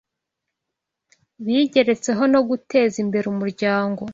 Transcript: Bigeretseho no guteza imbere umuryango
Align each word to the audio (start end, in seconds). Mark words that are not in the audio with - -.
Bigeretseho 1.43 2.23
no 2.33 2.41
guteza 2.49 2.95
imbere 3.03 3.25
umuryango 3.33 4.01